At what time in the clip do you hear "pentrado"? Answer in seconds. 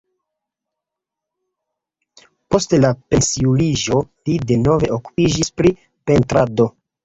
6.13-6.73